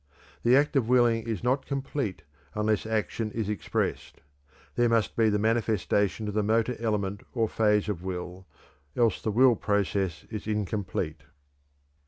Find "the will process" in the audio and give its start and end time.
9.21-10.25